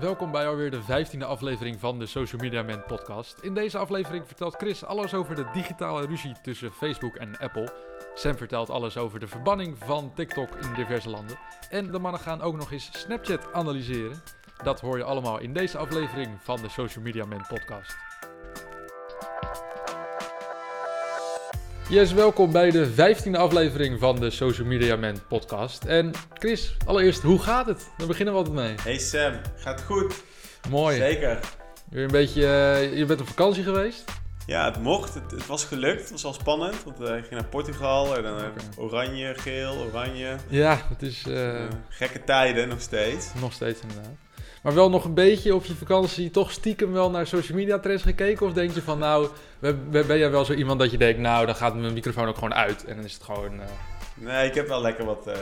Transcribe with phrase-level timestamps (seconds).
[0.00, 3.38] Welkom bij alweer de 15e aflevering van de Social Media Man podcast.
[3.40, 7.74] In deze aflevering vertelt Chris alles over de digitale ruzie tussen Facebook en Apple.
[8.14, 11.38] Sam vertelt alles over de verbanning van TikTok in diverse landen.
[11.70, 14.22] En de mannen gaan ook nog eens Snapchat analyseren.
[14.62, 18.05] Dat hoor je allemaal in deze aflevering van de Social Media Man podcast.
[21.88, 25.84] Yes, welkom bij de 15e aflevering van de Social Media Man podcast.
[25.84, 27.88] En Chris, allereerst, hoe gaat het?
[27.96, 28.74] Daar beginnen we altijd mee.
[28.82, 30.22] Hey Sam, gaat goed?
[30.70, 30.96] Mooi.
[30.96, 31.40] Zeker.
[31.90, 34.04] Weer een beetje, eh, je bent op vakantie geweest?
[34.46, 35.14] Ja, het mocht.
[35.14, 36.00] Het, het was gelukt.
[36.00, 36.84] Het was al spannend.
[36.84, 38.44] Want uh, ik ging naar Portugal en dan eh,
[38.76, 40.36] oranje, geel, oranje.
[40.48, 41.24] Ja, het is...
[41.28, 43.26] Uh, gekke tijden nog steeds.
[43.40, 44.25] Nog steeds inderdaad.
[44.66, 48.02] Maar wel nog een beetje op je vakantie toch stiekem wel naar social media trends
[48.02, 48.46] gekeken?
[48.46, 49.28] Of denk je van nou,
[49.90, 52.54] ben jij wel zo iemand dat je denkt, nou dan gaat mijn microfoon ook gewoon
[52.54, 53.54] uit en dan is het gewoon...
[53.54, 53.64] Uh...
[54.14, 55.34] Nee, ik heb wel lekker wat, uh,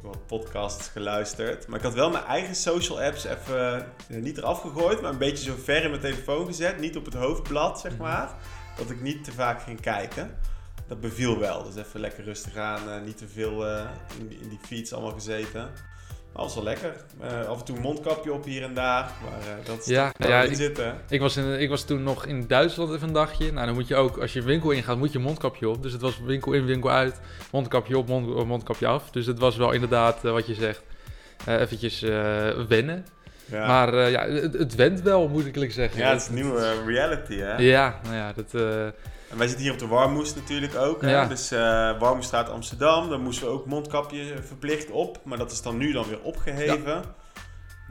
[0.00, 1.66] wat, podcasts geluisterd.
[1.66, 5.18] Maar ik had wel mijn eigen social apps even uh, niet eraf gegooid, maar een
[5.18, 6.80] beetje zo ver in mijn telefoon gezet.
[6.80, 8.02] Niet op het hoofdblad, zeg mhm.
[8.02, 8.34] maar.
[8.76, 10.34] Dat ik niet te vaak ging kijken.
[10.88, 11.62] Dat beviel wel.
[11.62, 13.04] Dus even lekker rustig aan.
[13.04, 13.66] niet te veel
[14.18, 15.70] in, in die feeds allemaal gezeten.
[16.32, 16.92] Was wel lekker.
[17.22, 19.12] Uh, af en toe een mondkapje op hier en daar.
[19.22, 20.94] Maar uh, dat ja, ja, ik, zitten.
[21.08, 23.52] Ik was, in, ik was toen nog in Duitsland even een dagje.
[23.52, 25.82] Nou, dan moet je ook, als je winkel ingaat, moet je mondkapje op.
[25.82, 27.20] Dus het was winkel in, winkel uit.
[27.52, 29.10] Mondkapje op, mond, mondkapje af.
[29.10, 30.82] Dus het was wel inderdaad, uh, wat je zegt,
[31.46, 32.00] eventjes
[32.68, 33.06] wennen.
[33.44, 33.66] Ja.
[33.66, 36.00] Maar ja, het, het went wel, moet ik eerlijk zeggen.
[36.00, 37.56] Ja, het is nieuwe reality, hè?
[37.56, 38.52] Ja, nou ja, dat...
[39.30, 41.00] En wij zitten hier op de Warmoes natuurlijk ook.
[41.28, 41.58] Dus uh,
[41.98, 43.08] Warmoesstraat Amsterdam.
[43.08, 45.20] Daar moesten we ook mondkapje verplicht op.
[45.24, 47.02] Maar dat is dan nu dan weer opgeheven.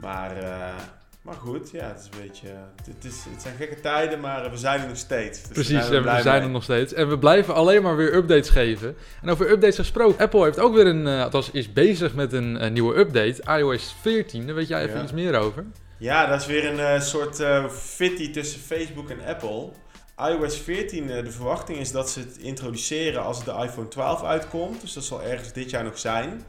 [0.00, 0.74] Maar, uh,
[1.22, 2.48] maar goed, ja, het is een beetje...
[2.84, 5.42] Het, is, het zijn gekke tijden, maar we zijn er nog steeds.
[5.42, 6.92] Dus Precies, en we zijn er nog steeds.
[6.92, 8.96] En we blijven alleen maar weer updates geven.
[9.22, 10.20] En over updates gesproken.
[10.20, 11.06] Apple heeft ook weer een...
[11.06, 13.58] Uh, althans, is bezig met een, een, nieuwe update.
[13.58, 14.46] iOS 14.
[14.46, 15.64] Daar weet jij even iets meer over.
[15.98, 19.70] Ja, dat is weer een soort fitty tussen Facebook en Apple
[20.18, 24.80] iOS 14, eh, de verwachting is dat ze het introduceren als de iPhone 12 uitkomt.
[24.80, 26.44] Dus dat zal ergens dit jaar nog zijn.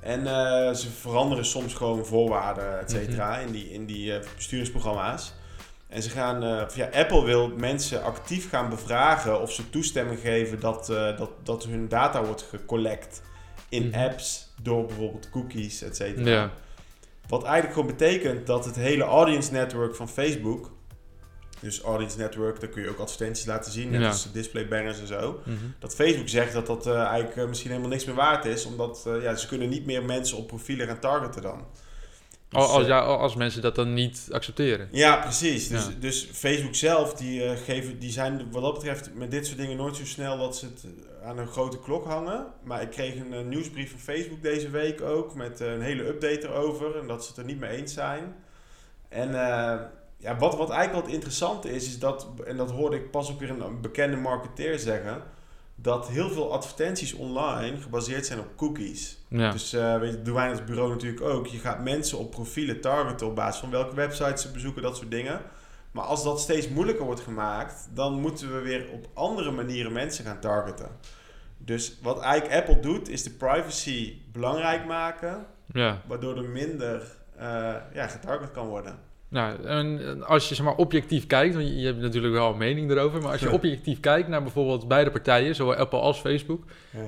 [0.00, 3.46] En uh, ze veranderen soms gewoon voorwaarden, et cetera, mhm.
[3.46, 5.34] in die, in die uh, besturingsprogramma's.
[5.88, 10.60] En ze gaan, uh, ja, Apple wil mensen actief gaan bevragen of ze toestemming geven
[10.60, 13.22] dat, dat, dat hun data wordt gecollect
[13.68, 13.98] in mhm.
[13.98, 16.30] apps door bijvoorbeeld cookies, et cetera.
[16.30, 16.50] Ja.
[17.28, 20.75] Wat eigenlijk gewoon betekent dat het hele audience network van Facebook
[21.60, 24.08] dus Audience Network, daar kun je ook advertenties laten zien, net ja.
[24.08, 25.40] als display banners en zo.
[25.44, 25.56] Mhm.
[25.78, 29.04] Dat Facebook zegt dat dat uh, eigenlijk uh, misschien helemaal niks meer waard is, omdat
[29.06, 31.64] uh, ja, ze kunnen niet meer mensen op profielen gaan targeten dan.
[32.48, 34.88] Dus, als, ja, als mensen dat dan niet accepteren.
[34.92, 35.68] Ja, precies.
[35.68, 39.76] Dus, dus Facebook zelf, die, geven, die zijn wat dat betreft met dit soort dingen
[39.76, 40.84] nooit zo snel dat ze het
[41.24, 42.46] aan een grote klok hangen.
[42.62, 46.98] Maar ik kreeg een nieuwsbrief van Facebook deze week ook met een hele update erover
[46.98, 48.34] en dat ze het er niet mee eens zijn.
[49.08, 49.30] En
[50.16, 53.40] ja, wat, wat eigenlijk wat interessant is, is dat, en dat hoorde ik pas ook
[53.40, 55.22] weer een bekende marketeer zeggen,
[55.74, 59.18] dat heel veel advertenties online gebaseerd zijn op cookies.
[59.28, 59.50] Ja.
[59.50, 61.46] Dus uh, weet je, doen wij als bureau natuurlijk ook.
[61.46, 65.10] Je gaat mensen op profielen targeten op basis van welke websites ze bezoeken, dat soort
[65.10, 65.40] dingen.
[65.90, 70.24] Maar als dat steeds moeilijker wordt gemaakt, dan moeten we weer op andere manieren mensen
[70.24, 70.88] gaan targeten.
[71.58, 76.02] Dus wat eigenlijk Apple doet, is de privacy belangrijk maken, ja.
[76.06, 77.02] waardoor er minder
[77.36, 77.42] uh,
[77.92, 78.98] ja, getarget kan worden.
[79.28, 82.90] Nou, en als je zeg maar, objectief kijkt, want je, hebt natuurlijk wel een mening
[82.90, 86.64] erover, maar als je objectief kijkt naar bijvoorbeeld beide partijen, zowel Apple als Facebook,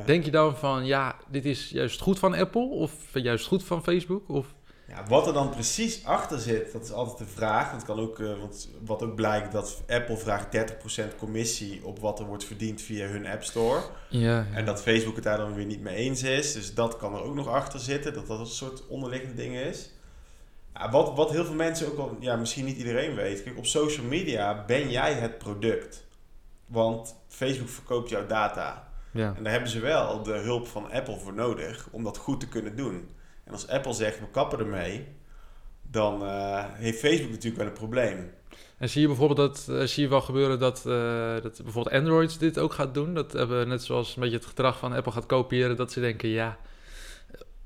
[0.06, 3.82] denk je dan van ja, dit is juist goed van Apple of juist goed van
[3.82, 4.28] Facebook?
[4.28, 4.54] Of?
[4.88, 7.72] Ja, wat er dan precies achter zit, dat is altijd de vraag.
[7.72, 12.18] Het kan ook, uh, want wat ook blijkt, dat Apple vraagt 30% commissie op wat
[12.18, 13.80] er wordt verdiend via hun App Store.
[14.08, 16.52] Ja, En dat Facebook het daar dan weer niet mee eens is.
[16.52, 19.90] Dus dat kan er ook nog achter zitten, dat dat een soort onderliggende ding is
[20.90, 23.42] wat, wat heel veel mensen ook al, ja, misschien niet iedereen weet.
[23.42, 26.06] Kijk, op social media ben jij het product.
[26.66, 28.88] Want Facebook verkoopt jouw data.
[29.12, 29.34] Ja.
[29.36, 32.48] En daar hebben ze wel de hulp van Apple voor nodig om dat goed te
[32.48, 33.08] kunnen doen.
[33.44, 35.06] En als Apple zegt, we kappen ermee,
[35.82, 38.30] dan uh, heeft Facebook natuurlijk wel een probleem.
[38.78, 42.40] En zie je bijvoorbeeld dat, uh, zie je wel gebeuren dat, uh, dat bijvoorbeeld Android
[42.40, 43.14] dit ook gaat doen?
[43.14, 46.28] Dat hebben net zoals een beetje het gedrag van Apple gaat kopiëren, dat ze denken
[46.28, 46.58] ja.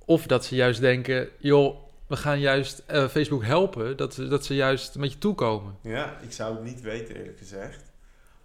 [0.05, 1.77] Of dat ze juist denken, joh,
[2.13, 5.77] we gaan juist uh, Facebook helpen dat, dat ze juist met je toekomen.
[5.83, 7.83] Ja, ik zou het niet weten eerlijk gezegd.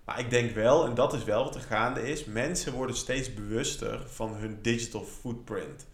[0.06, 3.34] Maar ik denk wel, en dat is wel wat er gaande is, mensen worden steeds
[3.34, 5.86] bewuster van hun digital footprint.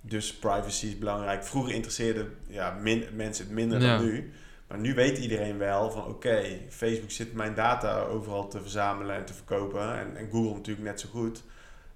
[0.00, 1.44] Dus privacy is belangrijk.
[1.44, 2.78] Vroeger interesseerden ja,
[3.12, 4.32] mensen het minder dan nu.
[4.68, 9.24] Maar nu weet iedereen wel van oké, Facebook zit mijn data overal te verzamelen en
[9.24, 9.98] te verkopen.
[9.98, 11.42] En, en Google natuurlijk net zo goed.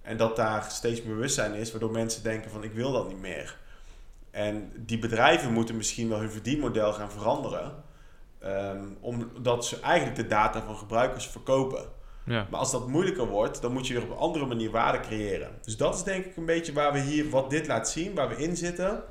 [0.02, 3.61] En dat daar steeds bewustzijn is, waardoor mensen denken van ik wil dat niet meer.
[4.32, 7.84] En die bedrijven moeten misschien wel hun verdienmodel gaan veranderen.
[8.38, 11.84] ehm, omdat ze eigenlijk de data van gebruikers verkopen.
[12.25, 12.46] Ja.
[12.50, 15.58] Maar als dat moeilijker wordt, dan moet je weer op een andere manier waarde creëren.
[15.61, 18.29] Dus dat is denk ik een beetje waar we hier, wat dit laat zien, waar
[18.29, 19.02] we in zitten.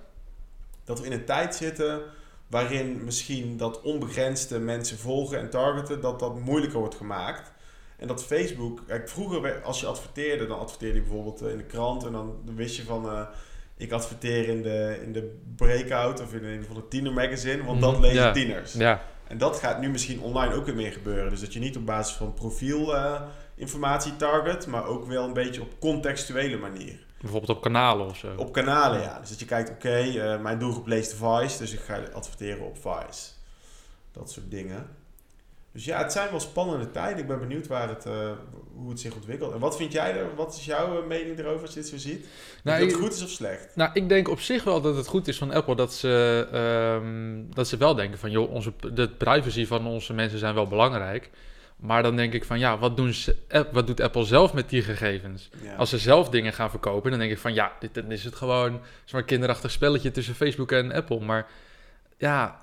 [0.83, 2.01] Dat we in een tijd zitten
[2.47, 7.51] waarin misschien dat onbegrensde mensen volgen en targeten, dat dat moeilijker wordt gemaakt.
[7.97, 11.63] En dat Facebook, kijk, vroeger als je adverteerde, dan adverteerde je bijvoorbeeld eh, in de
[11.63, 13.27] krant en dan, dan wist je van, eh,
[13.81, 17.81] ik adverteer in de, in de breakout of in een van de tiener magazine, want
[17.81, 18.31] dat Mhm, lezen ja.
[18.31, 18.73] tieners.
[18.73, 21.29] Ja, En dat gaat nu misschien online ook weer meer gebeuren.
[21.29, 23.21] Dus dat je niet op basis van profiel eh,
[23.55, 26.99] informatie target, maar ook wel een beetje op contextuele manier.
[27.21, 28.33] bijvoorbeeld op kanalen of zo.
[28.37, 29.19] Op kanalen, ja.
[29.19, 32.77] Dus dat je kijkt, oké, eh, mijn doelgroep leest Vice, dus ik ga adverteren op
[32.81, 33.29] Vice.
[34.11, 34.87] Dat soort dingen.
[35.73, 37.19] Dus ja, het zijn wel spannende tijden.
[37.19, 38.31] Ik ben benieuwd waar het, eh,
[38.75, 39.53] hoe het zich ontwikkelt.
[39.53, 40.35] En wat vind jij er?
[40.35, 42.25] Wat is jouw eh, mening erover als je dit zo ziet?
[42.63, 43.75] Nou, dat het goed is of slecht?
[43.75, 47.53] Nou, ik denk op zich wel dat het goed is van Apple dat ze, ehm,
[47.55, 51.29] dat ze wel denken van, joh, onze, de privacy van onze mensen zijn wel belangrijk.
[51.75, 53.35] Maar dan denk ik van, ja, wat, doen ze,
[53.71, 55.49] wat doet Apple zelf met die gegevens?
[55.63, 55.75] Ja.
[55.75, 58.35] Als ze zelf dingen gaan verkopen, dan denk ik van, ja, dit, dan is het
[58.35, 61.19] gewoon zo'n kinderachtig spelletje tussen Facebook en Apple.
[61.19, 61.47] Maar
[62.17, 62.61] ja,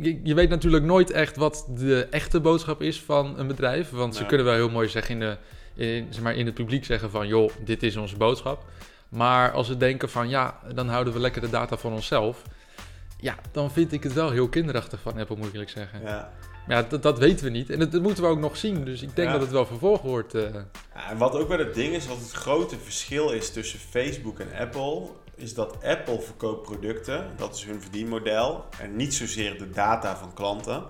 [0.00, 3.90] je, je weet natuurlijk nooit echt wat de echte boodschap is van een bedrijf.
[3.90, 5.36] Want ze kunnen wel heel mooi zeggen in, de,
[5.84, 8.64] in, zeg maar in het publiek zeggen van, joh, dit is onze boodschap.
[9.08, 12.42] Maar als ze denken van ja, dan houden we lekker de data voor onszelf.
[13.20, 16.00] Ja, dan vind ik het wel heel kinderachtig van Apple, moet ik eerlijk zeggen.
[16.02, 16.32] ja.
[16.66, 17.70] Maar ja, dat, dat weten we niet.
[17.70, 18.84] En dat, dat moeten we ook nog zien.
[18.84, 19.32] Dus ik denk Ja.
[19.32, 20.34] dat het wel vervolgd wordt.
[20.34, 20.42] eh.
[20.94, 24.38] Ja, en wat ook wel het ding is, wat het grote verschil is tussen Facebook
[24.38, 29.70] en Apple, is dat Apple verkoopt producten, dat is hun verdienmodel, en niet zozeer de
[29.70, 30.84] data van klanten.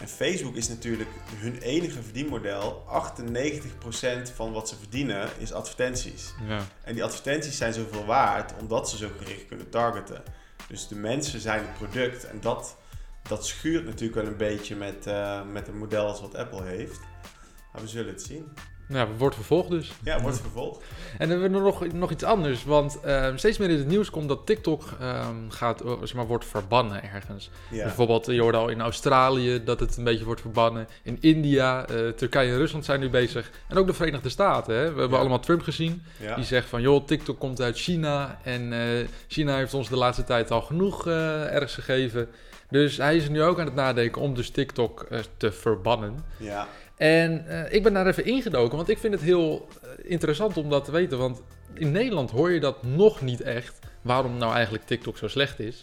[0.00, 2.84] En Facebook is natuurlijk hun enige verdienmodel.
[4.30, 6.34] 98% van wat ze verdienen is advertenties.
[6.48, 6.66] ja.
[6.82, 10.22] En die advertenties zijn zoveel waard omdat ze zo gericht kunnen targeten.
[10.68, 12.76] Dus de mensen zijn het product en dat,
[13.28, 17.00] dat schuurt natuurlijk wel een beetje met, eh, met een model als wat Apple heeft.
[17.72, 18.52] Maar we zullen het zien.
[18.90, 19.92] Ja, wordt vervolgd dus.
[20.04, 20.80] Ja, wordt vervolgd.
[21.18, 22.64] En dan hebben we nog, nog iets anders.
[22.64, 26.26] Want eh, steeds meer in het nieuws komt dat TikTok ehm, gaat, eh, zeg maar,
[26.26, 27.50] wordt verbannen ergens.
[27.70, 27.82] Ja.
[27.84, 30.88] Bijvoorbeeld, je hoorde al in Australië dat het een beetje wordt verbannen.
[31.02, 33.50] In India, eh, Turkije en Rusland zijn nu bezig.
[33.68, 34.74] En ook de Verenigde Staten.
[34.74, 34.80] Hè?
[34.80, 35.16] We hebben Ja.
[35.18, 36.02] allemaal Trump gezien.
[36.16, 36.34] Ja.
[36.34, 38.38] Die zegt van, joh, TikTok komt uit China.
[38.42, 42.28] En eh, China heeft ons de laatste tijd al genoeg ergs gegeven.
[42.70, 45.06] Dus hij is nu ook aan het nadenken om dus TikTok
[45.36, 46.24] te verbannen.
[46.36, 46.66] ja.
[47.00, 50.70] En eh, ik ben daar even ingedoken, want ik vind het heel eh, interessant om
[50.70, 51.18] dat te weten.
[51.18, 51.42] Want
[51.74, 55.78] in Nederland hoor je dat nog niet echt, waarom nou eigenlijk TikTok zo slecht is.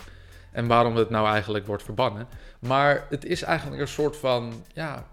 [0.52, 2.28] En waarom het nou eigenlijk wordt verbannen.
[2.60, 5.08] Maar het is eigenlijk een soort van, ja,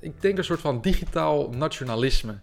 [0.00, 2.34] ik denk een soort van digitaal nationalisme.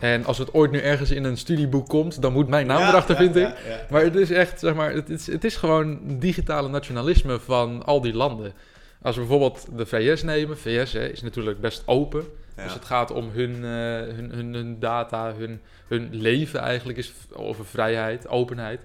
[0.00, 2.88] En als het ooit nu ergens in een studieboek komt, dan moet mijn naam Ja,
[2.88, 3.42] erachter, ja, vind ik.
[3.68, 3.86] ja.
[3.90, 8.00] Maar het is echt, zeg maar, het is, het is gewoon digitale nationalisme van al
[8.00, 8.52] die landen.
[9.02, 12.24] Als we bijvoorbeeld de VS nemen, VS hè, is natuurlijk best open.
[12.56, 12.62] Ja.
[12.62, 17.12] Dus het gaat om hun, eh, hun, hun, hun data, hun, hun leven eigenlijk is
[17.32, 18.80] over vrijheid, openheid.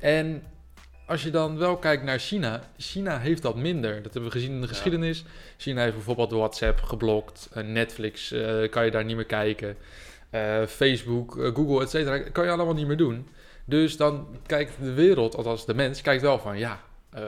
[0.00, 0.42] En
[1.06, 3.94] als je dan wel kijkt naar China, China heeft dat minder.
[4.02, 4.72] Dat hebben we gezien in de Ja.
[4.72, 5.24] geschiedenis.
[5.56, 9.76] China heeft bijvoorbeeld WhatsApp geblokt, eh, Netflix eh, kan je daar niet meer kijken,
[10.66, 13.28] Facebook, Google, et cetera, kan je allemaal niet meer doen.
[13.64, 17.22] Dus dan kijkt de wereld, althans de mens, kijkt wel van ja, eh,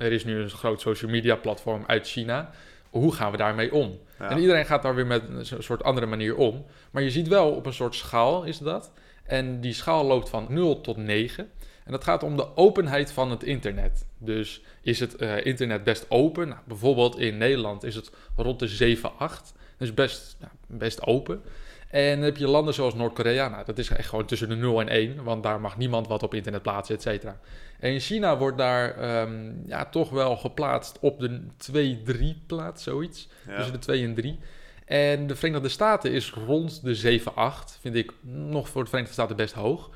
[0.00, 2.50] er is nu een groot social media platform uit China.
[2.90, 3.98] Hoe gaan we daarmee om?
[4.18, 4.30] Ja.
[4.30, 6.64] En iedereen gaat daar weer met een so- soort andere manier om.
[6.90, 8.92] Maar je ziet wel op een soort schaal is dat.
[9.24, 11.50] En die schaal loopt van 0 tot 9.
[11.84, 14.06] En dat gaat om de openheid van het internet.
[14.18, 16.48] Dus is het eh, internet best open?
[16.48, 19.52] Nou, bijvoorbeeld in Nederland is het rond de 7, 8.
[19.76, 21.42] Dus best, nou, best open.
[21.90, 23.48] En dan heb je landen zoals Noord-Korea.
[23.48, 25.24] Nou, dat is echt gewoon tussen de 0 en 1.
[25.24, 27.40] Want daar mag niemand wat op internet plaatsen, et cetera.
[27.80, 31.40] En in China wordt daar ehm, ja, toch wel geplaatst op de
[32.42, 33.28] 2-3 plaats, zoiets.
[33.46, 33.56] Ja.
[33.56, 34.38] Tussen de 2 en 3.
[34.84, 37.80] En de Verenigde Staten is rond de 7-8.
[37.80, 39.90] Vind ik nog voor de Verenigde Staten best hoog.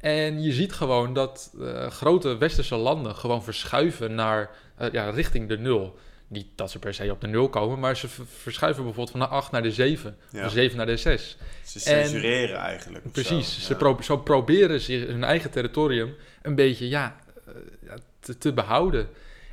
[0.00, 5.48] En je ziet gewoon dat eh, grote westerse landen gewoon verschuiven naar, eh, ja, richting
[5.48, 5.98] de 0.
[6.30, 9.34] Niet dat ze per se op de 0 komen, maar ze verschuiven bijvoorbeeld van de
[9.36, 10.16] 8 naar de 7.
[10.30, 10.38] Ja.
[10.38, 11.36] Van de 7 naar de 6.
[11.64, 13.12] Ze censureren eigenlijk.
[13.12, 13.60] Precies, zo.
[13.60, 13.78] ze Ja.
[13.78, 19.08] pro- zo proberen ze hun eigen territorium een beetje ja, eh, te, te behouden.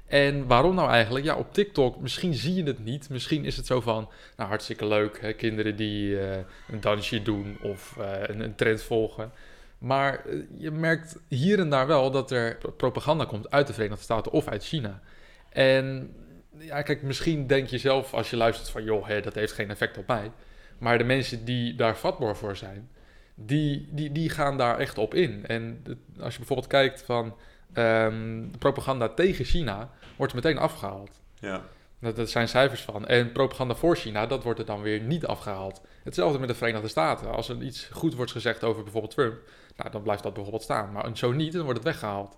[0.07, 1.25] En waarom nou eigenlijk?
[1.25, 3.10] Ja, op TikTok, misschien zie je het niet.
[3.10, 6.38] Misschien is het zo van, nou hartstikke leuk, hè, kinderen die eh,
[6.72, 9.31] een dansje doen of eh, een, een trend volgen.
[9.77, 10.22] Maar
[10.57, 14.48] je merkt hier en daar wel dat er propaganda komt uit de Verenigde Staten of
[14.48, 15.01] uit China.
[15.50, 16.13] En
[16.60, 19.70] ja, kijk, misschien denk je zelf als je luistert van, joh, hè, dat heeft geen
[19.70, 20.32] effect op mij.
[20.78, 22.90] Maar de mensen die daar vatbaar voor zijn,
[23.36, 25.46] die, die, die gaan daar echt op in.
[25.46, 27.36] En het- als je bijvoorbeeld kijkt van
[27.74, 31.22] ehm, propaganda tegen China wordt meteen afgehaald.
[31.40, 31.62] Ja.
[32.00, 33.08] Dat, dat zijn cijfers van.
[33.08, 35.82] En propaganda voor China, dat wordt er dan weer niet afgehaald.
[36.04, 37.32] Hetzelfde met de Verenigde Staten.
[37.32, 39.38] Als er iets goed wordt gezegd over bijvoorbeeld Trump,
[39.76, 40.92] nou, dan blijft dat bijvoorbeeld staan.
[40.92, 42.38] Maar zo niet, dan wordt het weggehaald.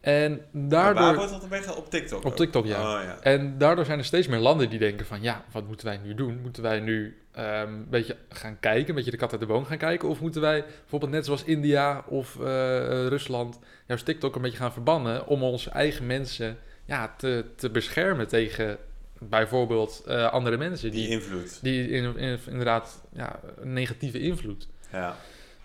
[0.00, 1.02] En Maar daardoor...
[1.02, 1.78] waar wordt dat weggehaald?
[1.78, 2.24] Op TikTok?
[2.24, 2.36] Op?
[2.36, 2.78] TikTok, ja.
[2.78, 3.18] Oh, ja.
[3.20, 5.22] En daardoor zijn er steeds meer landen die denken van...
[5.22, 6.40] ja, wat moeten wij nu doen?
[6.42, 9.64] Moeten wij nu ehm, een beetje gaan kijken, een beetje de kat uit de boom
[9.64, 10.08] gaan kijken?
[10.08, 13.58] Of moeten wij bijvoorbeeld net zoals India of eh, eh, Rusland...
[13.86, 15.26] juist TikTok een beetje gaan verbannen...
[15.26, 18.78] om onze eigen mensen ja, te, te beschermen tegen
[19.18, 20.90] bijvoorbeeld eh, andere mensen...
[20.90, 21.58] Die die, invloed.
[21.62, 24.68] die in, in- inderdaad ja, een negatieve invloed...
[24.92, 25.16] Ja.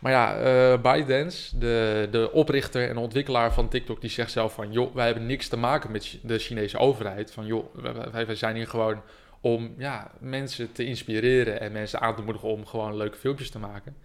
[0.01, 4.71] Maar ja, eh ByteDance, de, de oprichter en ontwikkelaar van TikTok, die zegt zelf van...
[4.71, 7.31] joh, wij hebben niks te maken met de Chinese overheid.
[7.31, 7.75] Van joh,
[8.11, 9.01] wij, wij zijn hier gewoon
[9.41, 13.59] om ja, mensen te inspireren en mensen aan te moedigen om gewoon leuke filmpjes te
[13.59, 13.95] maken.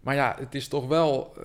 [0.00, 1.42] Maar ja, het is toch wel eh,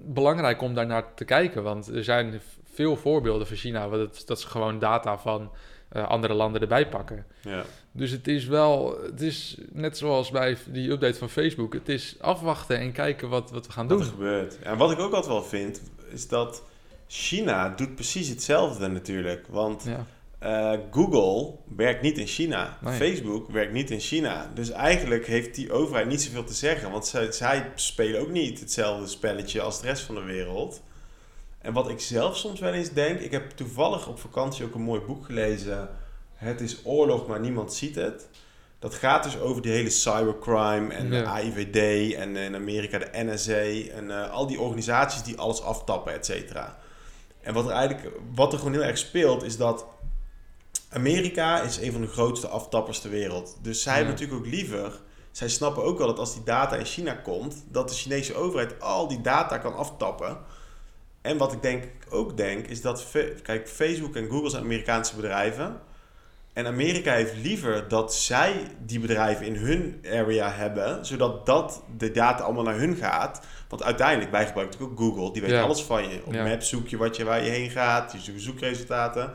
[0.00, 1.62] belangrijk om daarnaar te kijken.
[1.62, 2.40] Want er zijn
[2.72, 3.90] veel voorbeelden van China...
[3.90, 5.50] het, dat ze gewoon data van
[5.88, 7.26] eh, andere landen erbij pakken.
[7.40, 7.64] ja.
[7.94, 11.72] Dus het is wel, het is net zoals bij die update van Facebook.
[11.72, 14.06] Het is afwachten en kijken wat, wat we gaan Wat doen.
[14.06, 14.58] er gebeurt.
[14.62, 16.62] En wat ik ook altijd wel vind, is dat
[17.06, 19.46] China doet precies hetzelfde natuurlijk.
[19.50, 20.06] Want Ja,
[20.38, 22.78] eh, Google werkt niet in China.
[22.80, 22.94] Nee.
[22.98, 24.50] Facebook werkt niet in China.
[24.54, 26.90] Dus eigenlijk heeft die overheid niet zoveel te zeggen.
[26.90, 30.82] Want zij, zij spelen ook niet hetzelfde spelletje als de rest van de wereld.
[31.62, 33.20] En wat ik zelf soms wel eens denk...
[33.20, 35.88] Ik heb toevallig op vakantie ook een mooi boek gelezen.
[36.34, 38.28] Het is oorlog, maar niemand ziet het.
[38.78, 41.24] Dat gaat dus over die hele cybercrime en de.
[41.26, 46.26] AIVD en in Amerika de NSA en eh, al die organisaties die alles aftappen, et
[46.26, 46.78] cetera.
[47.40, 49.84] En wat er eigenlijk, wat er gewoon heel erg speelt, is dat
[50.90, 53.56] Amerika is een van de grootste aftappers ter wereld.
[53.60, 53.98] Dus zij Ja.
[53.98, 55.00] hebben natuurlijk ook liever,
[55.30, 58.80] zij snappen ook wel dat als die data in China komt, dat de Chinese overheid
[58.80, 60.38] al die data kan aftappen.
[61.22, 63.06] En wat ik denk, ook denk, is dat,
[63.42, 65.80] kijk, Facebook en Google zijn Amerikaanse bedrijven.
[66.52, 72.10] En Amerika heeft liever dat zij die bedrijven in hun area hebben, zodat dat de
[72.10, 73.46] data allemaal naar hun gaat.
[73.68, 75.62] Want uiteindelijk, wij gebruiken natuurlijk ook Google, die weet Ja.
[75.62, 76.20] alles van je.
[76.24, 76.44] Op Ja.
[76.44, 79.30] Maps zoek je wat je, waar je heen gaat, je zoekt zoekresultaten.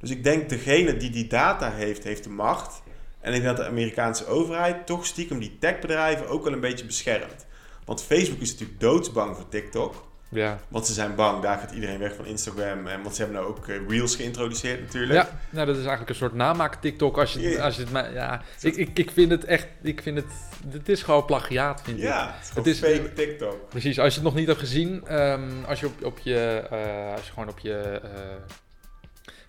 [0.00, 2.82] Dus ik denk, degene die die data heeft, heeft de macht.
[3.20, 6.86] En ik denk dat de Amerikaanse overheid toch stiekem die techbedrijven ook wel een beetje
[6.86, 7.46] beschermt.
[7.84, 9.94] Want Facebook is natuurlijk doodsbang voor TikTok.
[10.34, 10.58] Ja.
[10.68, 12.86] Want ze zijn bang, daar gaat iedereen weg van Instagram.
[12.86, 15.12] En want ze hebben nou ook eh, Reels geïntroduceerd natuurlijk.
[15.12, 17.18] ja nou, dat is eigenlijk een soort namaak TikTok.
[17.18, 20.16] Als je, als je het, maar ja, ik, ik, ik vind het echt, ik vind
[20.16, 20.26] het,
[20.70, 22.02] het is gewoon plagiaat, vind ik.
[22.02, 23.68] Ja, het is, gewoon Het is- fake TikTok.
[23.68, 27.12] Precies, als je het nog niet hebt gezien, ehm, als je op, op je, eh,
[27.16, 28.10] als je gewoon op je, eh,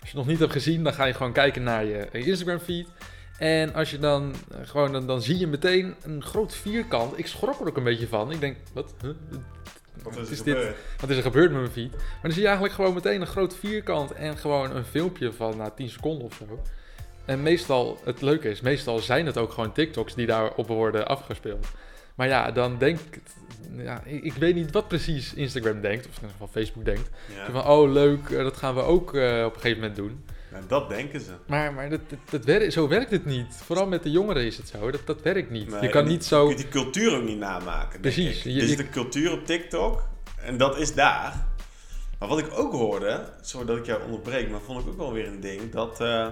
[0.00, 2.58] als je het nog niet hebt gezien, dan ga je gewoon kijken naar je Instagram
[2.58, 2.86] feed.
[3.38, 7.18] En als je dan eh, gewoon, dan, dan zie je meteen een groot vierkant.
[7.18, 8.30] Ik schrok er ook een beetje van.
[8.30, 8.94] Ik denk, wat?
[9.02, 9.10] Huh?
[10.02, 10.56] Wat is er is dit?
[10.56, 10.76] gebeurd?
[11.00, 11.90] Wat is er gebeurd met mijn feed?
[11.90, 15.56] Maar dan zie je eigenlijk gewoon meteen een groot vierkant en gewoon een filmpje van
[15.56, 16.62] nou, 10 seconden of zo.
[17.24, 21.66] En meestal, het leuke is, meestal zijn het ook gewoon TikToks die daarop worden afgespeeld.
[22.14, 23.20] Maar ja, dan denk ik,
[23.76, 27.10] ja, ik, ik weet niet wat precies Instagram denkt, of in ieder geval Facebook denkt.
[27.34, 27.50] Ja.
[27.50, 30.24] Van, oh leuk, eh, dat gaan we ook eh, op een gegeven moment doen.
[30.52, 31.30] Nou, dat denken ze.
[31.46, 33.54] Maar, maar dat, dat, dat werkt, zo werkt het niet.
[33.64, 35.70] Vooral met de jongeren is het zo, dat, dat werkt niet.
[35.70, 36.40] Nee, je kan en niet zo...
[36.48, 38.00] Je kunt die cultuur ook niet namaken.
[38.00, 38.42] Precies.
[38.42, 40.02] Je- Dit is je- de cultuur op TikTok.
[40.42, 41.46] En dat is daar.
[42.18, 45.12] Maar wat ik ook hoorde, sorry dat ik jou onderbreek, maar vond ik ook wel
[45.12, 45.70] weer een ding.
[45.72, 46.26] Dat, eh,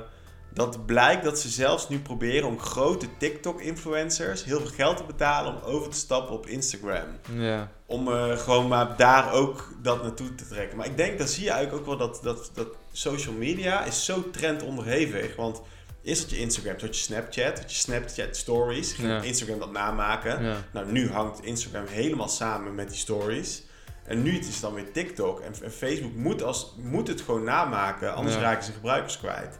[0.54, 5.54] dat blijkt dat ze zelfs nu proberen om grote TikTok-influencers heel veel geld te betalen
[5.54, 7.06] om over te stappen op Instagram.
[7.32, 10.76] Ja, Om eh, gewoon maar daar ook dat naartoe te trekken.
[10.76, 14.04] Maar ik denk, dan zie je eigenlijk ook wel dat, dat, dat social media is
[14.04, 15.36] zo trendonderhevig.
[15.36, 15.60] Want
[16.02, 18.92] eerst had je Instagram, toen had je Snapchat, had je Snapchat Stories.
[18.92, 19.22] Ging Ja.
[19.22, 20.44] Instagram dat namaken.
[20.44, 20.56] ja.
[20.72, 23.62] Nou, nu hangt Instagram helemaal samen met die stories.
[24.04, 25.40] En nu is het dan weer TikTok.
[25.40, 29.58] En, en Facebook moet, als, moet het gewoon namaken, anders raken ze gebruikers kwijt.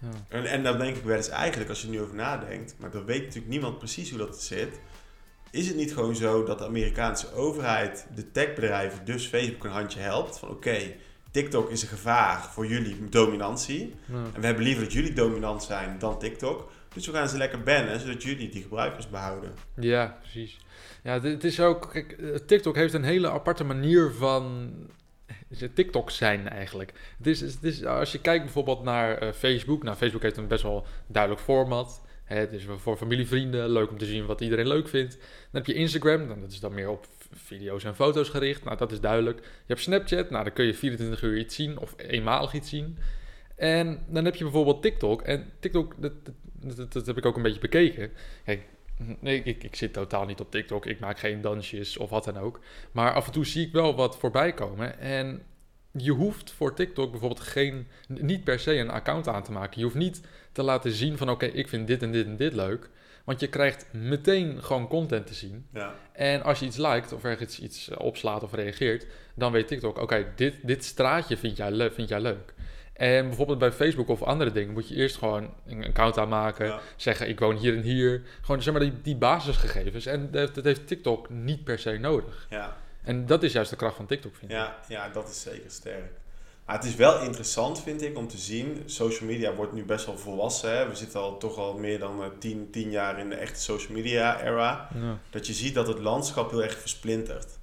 [0.00, 0.08] Ja.
[0.28, 2.90] En, en dan denk ik wel eens eigenlijk, als je er nu over nadenkt, maar
[2.90, 4.80] dan weet natuurlijk niemand precies hoe dat zit.
[5.50, 10.00] Is het niet gewoon zo dat de Amerikaanse overheid de techbedrijven, dus Facebook, een handje
[10.00, 10.38] helpt?
[10.38, 10.94] Van oké,
[11.30, 13.94] TikTok is een gevaar voor jullie dominantie.
[14.06, 14.14] ja.
[14.34, 16.70] En we hebben liever dat jullie dominant zijn dan TikTok.
[16.94, 19.52] Dus we gaan ze lekker bannen, zodat jullie die gebruikers behouden.
[19.74, 20.58] Ja, precies.
[21.02, 21.88] Ja, het is ook.
[21.92, 24.72] Kijk, eh, TikTok heeft een hele aparte manier van.
[25.74, 26.92] TikTok zijn eigenlijk.
[27.22, 29.82] Is, als je kijkt bijvoorbeeld naar eh, Facebook.
[29.82, 32.02] Nou, Facebook heeft een best wel duidelijk format.
[32.24, 33.70] Hè, is voor familie, vrienden.
[33.70, 35.12] Leuk om te zien wat iedereen leuk vindt.
[35.18, 36.40] Dan heb je Instagram.
[36.40, 38.64] Dat is dan meer op video's en foto's gericht.
[38.64, 39.38] Nou, dat is duidelijk.
[39.38, 40.30] Je hebt Snapchat.
[40.30, 41.78] Nou, dan kun je 24 uur iets zien.
[41.78, 42.98] Of eenmalig iets zien.
[43.56, 45.22] En dan heb je bijvoorbeeld TikTok.
[45.22, 48.10] En TikTok, dat, dat, dat, dat heb ik ook een beetje bekeken.
[48.44, 48.62] Kijk,
[49.20, 50.86] Nee, ik, ik zit totaal niet op TikTok.
[50.86, 52.60] Ik maak geen dansjes of wat dan ook.
[52.92, 54.98] Maar af en toe zie ik wel wat voorbij komen.
[54.98, 55.42] En
[55.92, 59.78] je hoeft voor TikTok bijvoorbeeld geen, niet per se een account aan te maken.
[59.78, 60.20] Je hoeft niet
[60.52, 62.90] te laten zien van oké, ik vind dit en dit en dit leuk.
[63.24, 65.66] Want je krijgt meteen gewoon content te zien.
[65.72, 65.94] Ja.
[66.12, 70.32] En als je iets liked of ergens iets opslaat of reageert, dan weet TikTok, oké,
[70.36, 72.54] dit, dit straatje vind jij, vind jij leuk.
[73.00, 76.66] En bijvoorbeeld bij Facebook of andere dingen moet je eerst gewoon een account aanmaken.
[76.66, 76.80] Ja.
[76.96, 78.22] Zeggen, ik woon hier en hier.
[78.40, 80.06] Gewoon zeg maar die, die basisgegevens.
[80.06, 82.46] En dat, dat heeft TikTok niet per se nodig.
[82.50, 82.76] Ja.
[83.02, 84.56] En dat is juist de kracht van TikTok, vind ik.
[84.56, 86.12] Ja, ja, dat is zeker sterk.
[86.66, 88.82] Maar het is wel interessant, vind ik, om te zien.
[88.86, 90.76] Social media wordt nu best wel volwassen.
[90.76, 90.88] Hè?
[90.88, 93.96] We zitten al toch al meer dan eh, tien, tien jaar in de echte social
[93.96, 94.88] media era.
[94.94, 95.18] Ja.
[95.30, 97.58] Dat je ziet dat het landschap heel erg versplintert.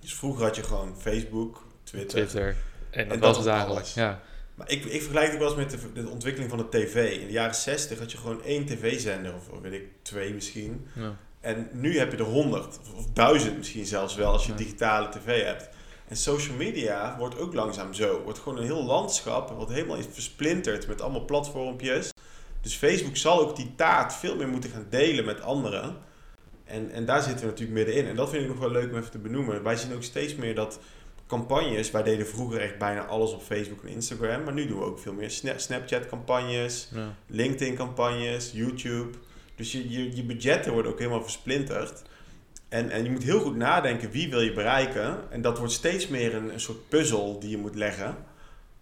[0.00, 2.26] Dus vroeger had je gewoon Facebook, Twitter.
[2.26, 2.56] Twitter.
[2.90, 3.86] En dat En was het is eigenlijk.
[3.86, 4.20] Ja.
[4.54, 7.18] Maar ik, ik vergelijk het wel eens met de, de ontwikkeling van de tv.
[7.20, 10.86] In de jaren 60 had je gewoon één tv-zender, of weet ik, twee misschien.
[10.94, 11.16] Ja.
[11.40, 14.56] En nu heb je er honderd, of, of duizend misschien zelfs wel, als je Ja.
[14.56, 15.68] digitale tv hebt.
[16.08, 18.22] En social media wordt ook langzaam zo.
[18.22, 22.10] Wordt gewoon een heel landschap, wat helemaal is versplinterd met allemaal platformpjes.
[22.60, 25.96] Dus Facebook zal ook die taart veel meer moeten gaan delen met anderen.
[26.64, 28.06] En, en daar zitten we natuurlijk middenin.
[28.06, 29.62] En dat vind ik nog wel leuk om even te benoemen.
[29.62, 30.78] Wij zien ook steeds meer dat
[31.38, 34.42] campagnes, wij deden vroeger echt bijna alles op Facebook en Instagram.
[34.44, 37.14] Maar nu doen we ook veel meer Sna- Snapchat-campagnes, Ja.
[37.26, 39.18] LinkedIn-campagnes, YouTube.
[39.56, 42.02] Dus je, je, je budgetten worden ook helemaal versplinterd.
[42.68, 45.18] En, en je moet heel goed nadenken wie wil je bereiken.
[45.30, 48.16] En dat wordt steeds meer een, een soort puzzel die je moet leggen.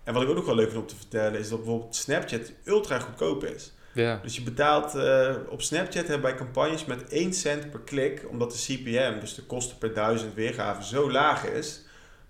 [0.05, 2.53] En wat ik ook nog wel leuk vind om te vertellen is dat bijvoorbeeld Snapchat
[2.65, 3.73] ultra goedkoop is.
[3.95, 4.21] Ja.
[4.23, 8.51] Dus je betaalt eh, op Snapchat hebben wij campagnes met 1 cent per klik, omdat
[8.53, 11.81] de CPM, dus de kosten per duizend weergaven, zo laag is.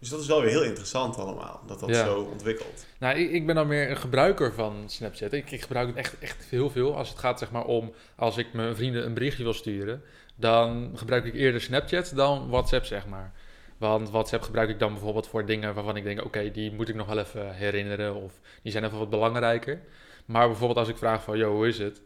[0.03, 2.05] Dus dat is wel weer heel interessant allemaal, dat dat Ja.
[2.05, 2.87] zo ontwikkelt.
[2.99, 5.33] Nou, ik, ik ben dan meer een gebruiker van Snapchat.
[5.33, 6.97] Ik, ik gebruik het echt, echt heel veel.
[6.97, 10.03] Als het gaat zeg maar om, als ik mijn vrienden een berichtje wil sturen,
[10.35, 13.33] dan gebruik ik eerder Snapchat dan WhatsApp, zeg maar.
[13.79, 16.95] Want WhatsApp gebruik ik dan bijvoorbeeld voor dingen waarvan ik denk, oké, die moet ik
[16.95, 18.33] nog wel even herinneren of
[18.63, 19.81] die zijn even wat belangrijker.
[20.25, 22.03] Maar bijvoorbeeld als ik vraag van, yo, hoe is het?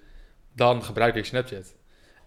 [0.52, 1.74] Dan gebruik ik Snapchat.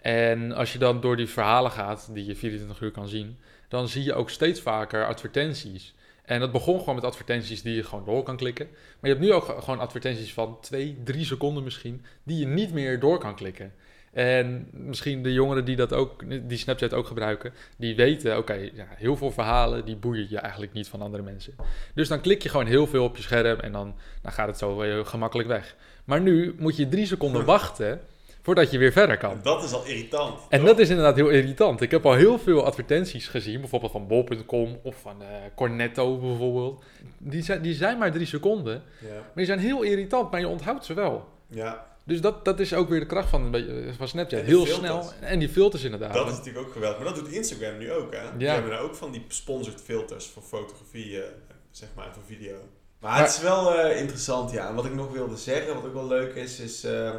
[0.01, 3.37] En als je dan door die verhalen gaat, die je 24 uur kan zien,
[3.69, 5.93] dan zie je ook steeds vaker advertenties.
[6.25, 8.67] En dat begon gewoon met advertenties die je gewoon door kan klikken.
[8.71, 12.45] Maar je hebt nu ook ge- gewoon advertenties van 2, 3 seconden misschien, die je
[12.47, 13.73] niet meer door kan klikken.
[14.13, 18.87] En misschien de jongeren die dat ook, die Snapchat ook gebruiken, die weten, oké, ja,
[18.95, 21.55] heel veel verhalen, die boeien je eigenlijk niet van andere mensen.
[21.93, 24.57] Dus dan klik je gewoon heel veel op je scherm en dan, dan gaat het
[24.57, 25.75] zo weer gemakkelijk weg.
[26.05, 28.01] Maar nu moet je drie seconden wachten
[28.41, 29.39] voordat je weer verder kan.
[29.43, 30.39] Dat is al irritant.
[30.49, 30.67] En toch?
[30.67, 31.81] dat is inderdaad heel irritant.
[31.81, 36.83] Ik heb al heel veel advertenties gezien, bijvoorbeeld van bol.com of van eh, Cornetto bijvoorbeeld.
[37.17, 39.07] Die zijn, die zijn maar drie seconden, Ja.
[39.13, 41.27] maar die zijn heel irritant, maar je onthoudt ze wel.
[41.47, 44.41] ja, Dus dat, dat is ook weer de kracht van, een beetje- van Snapchat.
[44.41, 44.77] Heel filters.
[44.77, 45.11] snel.
[45.21, 46.13] En die filters inderdaad.
[46.13, 46.97] dat is natuurlijk ook geweldig.
[46.99, 48.37] Maar dat doet Instagram nu ook, hè?
[48.37, 48.53] Die Ja.
[48.53, 51.29] hebben nou ook van die sponsored filters voor fotografie, eh,
[51.71, 52.55] zeg maar, voor video.
[52.99, 54.67] Maar, Maar- het is wel eh, interessant, ja.
[54.67, 56.83] En wat ik nog wilde zeggen, wat ook wel leuk is, is...
[56.83, 57.11] eh,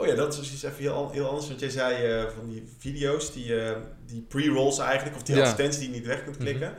[0.00, 1.48] oh ja, dat is iets even heel, heel anders.
[1.48, 5.40] Want jij zei eh, van die video's, die, eh, die pre-rolls eigenlijk, of die Ja.
[5.40, 5.50] Mhm.
[5.50, 6.74] advertenties die je niet weg kunt klikken.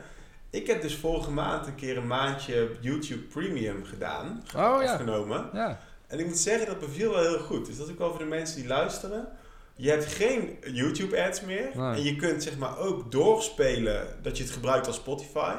[0.50, 4.92] Ik heb dus vorige maand een keer een maandje YouTube Premium gedaan, Oh ja.
[4.92, 5.50] afgenomen.
[5.52, 5.80] Ja.
[6.06, 7.66] En ik moet zeggen, dat beviel wel heel goed.
[7.66, 9.28] Dus dat is ook wel voor de mensen die luisteren.
[9.76, 11.70] Je hebt geen YouTube ads meer.
[11.74, 11.94] Nee.
[11.94, 15.54] En je kunt zeg maar ook doorspelen dat je het gebruikt als Spotify.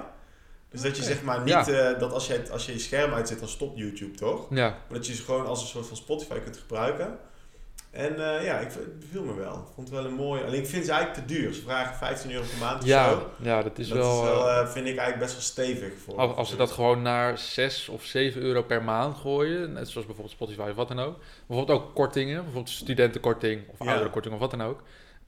[0.69, 1.67] Dus dat je zeg maar niet, Ja.
[1.67, 4.47] eh, dat als je, het- als je je scherm uitzet, dan stopt YouTube toch?
[4.49, 4.67] Ja.
[4.69, 7.17] Maar dat je ze gewoon als een soort van Spotify kunt gebruiken.
[7.91, 9.53] En eh, ja, ik, v- het beviel me wel.
[9.53, 10.43] Ik vond het wel een mooi.
[10.43, 11.53] Alleen ik vind ze eigenlijk te duur.
[11.53, 13.29] Ze vragen 15 euro per maand of Ja, zo.
[13.41, 14.23] ja, dat is dat wel...
[14.23, 15.93] wel, eh, eh, vind ik eigenlijk best wel stevig.
[16.03, 19.89] Voor, als, als ze dat gewoon naar 6 of 7 euro per maand gooien, net
[19.89, 21.15] zoals bijvoorbeeld Spotify of wat dan ook.
[21.47, 24.81] Bijvoorbeeld ook kortingen, bijvoorbeeld studentenkorting of ouderenkorting of wat dan ook.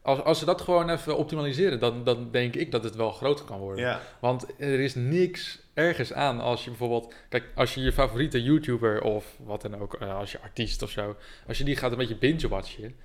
[0.04, 3.46] Als, als ze dat gewoon even optimaliseren, dan, dan denk ik dat het wel groter
[3.46, 3.86] kan worden.
[3.86, 7.13] Ja, Want er is niks ergens aan als je bijvoorbeeld...
[7.30, 10.89] Kijk, als je je favoriete YouTuber of wat dan ook, eh, als je artiest of
[10.89, 11.16] zo...
[11.48, 12.96] Als je die gaat een beetje binge-watchen...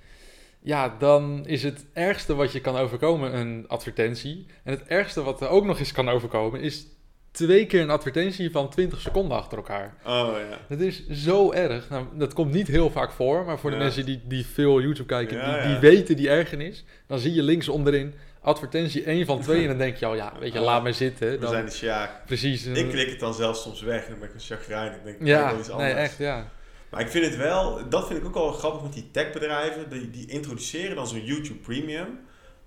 [0.61, 4.45] Ja, dan is het ergste wat je kan overkomen een advertentie.
[4.63, 6.61] En het ergste wat er ook nog eens kan overkomen...
[6.61, 6.85] is
[7.31, 9.93] twee keer een advertentie van 20 seconden achter elkaar.
[10.05, 10.57] oh ja.
[10.69, 11.89] Dat is zo erg.
[11.89, 13.81] Nou, dat komt niet heel vaak voor, maar voor de Ja.
[13.83, 15.79] mensen die, die veel YouTube kijken, Ja, die, ja.
[15.79, 16.83] weten die ergernis.
[17.07, 20.33] Dan zie je links onderin advertentie 1 van 2 en dan denk je al, ja,
[20.39, 21.29] weet je, laat maar zitten.
[21.31, 22.25] We Dan, zijn de Sjaak.
[22.25, 22.65] precies.
[22.65, 24.93] Ik klik het dan zelfs soms weg en dan ben ik een chagrijn.
[24.93, 26.49] Ik denk, ja, nee, echt, ja.
[26.89, 29.89] Maar ik vind het wel, dat vind ik ook al grappig met die techbedrijven.
[29.89, 32.19] Die, die introduceren dan zo'n YouTube Premium.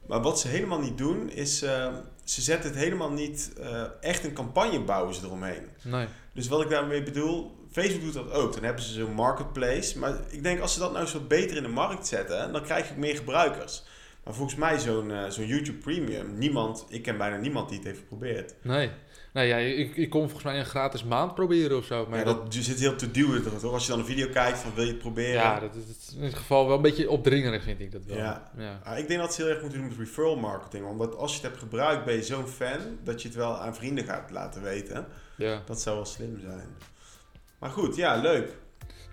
[0.06, 1.86] Maar wat ze helemaal niet doen, is eh,
[2.24, 5.68] ze zetten het helemaal niet eh, echt een campagne bouwen ze eromheen.
[5.82, 6.06] Nee.
[6.32, 8.54] Dus wat ik daarmee bedoel, Facebook doet dat ook.
[8.54, 9.98] Dan hebben ze zo'n marketplace.
[9.98, 12.88] Maar ik denk als ze dat nou zo beter in de markt zetten, dan krijg
[12.88, 13.84] je meer gebruikers.
[14.24, 17.86] Maar volgens mij zo'n eh, zo'n YouTube Premium, niemand, ik ken bijna niemand die het
[17.86, 18.54] heeft geprobeerd.
[18.62, 18.90] Nee.
[19.32, 22.06] Nee, ja, ik, ik kon volgens mij een gratis maand proberen of zo.
[22.08, 23.72] Maar Maar dat, je zit heel te duwen toch?
[23.72, 25.32] Als je dan een video kijkt van wil je het proberen?
[25.32, 28.16] ja, dat is in ieder geval wel een beetje opdringerig, vind ik dat wel.
[28.16, 28.50] Ja.
[28.56, 28.80] ja.
[28.84, 30.86] Ah, ik denk dat ze heel erg moeten doen met referral marketing.
[30.86, 33.74] Omdat als je het hebt gebruikt, ben je zo'n fan dat je het wel aan
[33.74, 35.06] vrienden gaat laten weten.
[35.36, 35.62] ja.
[35.66, 36.68] Dat zou wel slim zijn.
[37.58, 38.54] Maar goed, ja, leuk.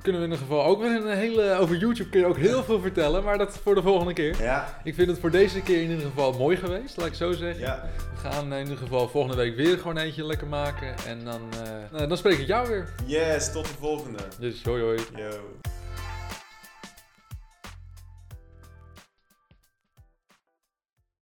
[0.02, 1.54] Kunnen we in ieder geval ook weer een hele...
[1.58, 4.42] Over YouTube kun je ook heel veel vertellen, maar dat voor de volgende keer.
[4.42, 7.32] Ja, Ik vind het voor deze keer in ieder geval mooi geweest, laat ik zo
[7.32, 7.60] zeggen.
[7.62, 7.90] ja.
[8.14, 10.94] We gaan in ieder geval volgende week weer gewoon eentje lekker maken.
[11.08, 12.90] En dan, eh, nou, dan spreek ik jou weer.
[13.06, 14.20] Yes, tot de volgende.
[14.40, 15.00] Dus hoi hoi.
[15.16, 15.30] Yo.